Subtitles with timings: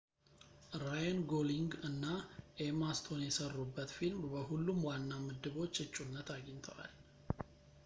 [0.83, 2.05] ራየን ጎሊንግ እና
[2.67, 6.93] ኤማ ስቶን የሰሩበት ፊልም በሁሉም ዋና ምድቦች እጩነት አግኝተዋል